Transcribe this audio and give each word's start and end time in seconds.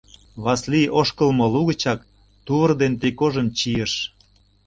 Васлий 0.43 0.91
ошкылмо 0.99 1.45
лугычак 1.53 1.99
тувыр 2.45 2.71
ден 2.81 2.93
трикожым 2.99 3.47
чийыш. 3.57 3.93